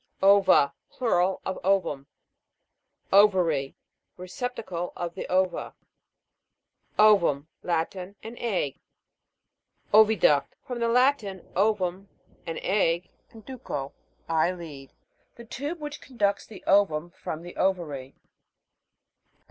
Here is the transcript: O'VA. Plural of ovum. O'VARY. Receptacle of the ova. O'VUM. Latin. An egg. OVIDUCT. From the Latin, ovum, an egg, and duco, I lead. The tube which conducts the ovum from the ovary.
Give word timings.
O'VA. 0.23 0.73
Plural 0.89 1.41
of 1.45 1.59
ovum. 1.63 2.07
O'VARY. 3.13 3.75
Receptacle 4.17 4.91
of 4.95 5.13
the 5.13 5.27
ova. 5.27 5.75
O'VUM. 6.97 7.47
Latin. 7.61 8.15
An 8.23 8.35
egg. 8.39 8.79
OVIDUCT. 9.93 10.55
From 10.65 10.79
the 10.79 10.87
Latin, 10.87 11.47
ovum, 11.55 12.09
an 12.47 12.57
egg, 12.63 13.11
and 13.29 13.45
duco, 13.45 13.93
I 14.27 14.51
lead. 14.51 14.91
The 15.35 15.45
tube 15.45 15.79
which 15.79 16.01
conducts 16.01 16.47
the 16.47 16.63
ovum 16.65 17.11
from 17.11 17.43
the 17.43 17.55
ovary. 17.55 18.15